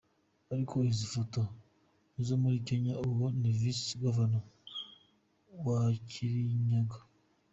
Ariko 0.51 0.75
izi 0.91 1.05
photos 1.13 1.49
n’izo 2.13 2.35
muri 2.41 2.57
Kenya 2.67 2.93
uwo 3.07 3.25
ni 3.39 3.51
Vice-Governor 3.59 4.45
wa 5.65 5.81
Kirinyaga. 6.09 6.99